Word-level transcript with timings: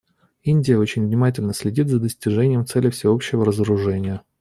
Индия 0.41 0.79
очень 0.79 1.05
внимательно 1.05 1.53
следит 1.53 1.87
за 1.87 1.99
достижением 1.99 2.65
цели 2.65 2.89
всеобщего 2.89 3.45
разоружения. 3.45 4.23